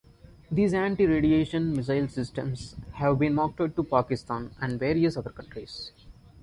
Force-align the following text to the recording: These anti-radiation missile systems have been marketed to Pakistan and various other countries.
These 0.49 0.73
anti-radiation 0.73 1.75
missile 1.75 2.07
systems 2.07 2.75
have 2.93 3.19
been 3.19 3.35
marketed 3.35 3.75
to 3.75 3.83
Pakistan 3.83 4.49
and 4.59 4.79
various 4.79 5.15
other 5.15 5.29
countries. 5.29 5.91